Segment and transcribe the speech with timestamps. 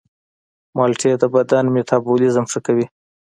[0.75, 2.85] مالټې د بدن میتابولیزم ښه کوي.